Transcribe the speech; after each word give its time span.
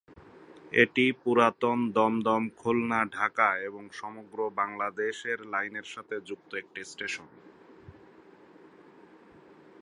এটি 0.73 1.05
পুরাতন 1.21 1.77
দমদম-খুলনা-ঢাকা 1.91 3.49
এবং 3.67 3.83
সমগ্র 3.91 4.37
বাংলাদেশের 4.51 5.39
লাইনের 5.45 5.87
সাথে 5.87 6.15
যুক্ত 6.21 6.51
একটি 6.55 6.81
স্টেশন। 6.83 7.27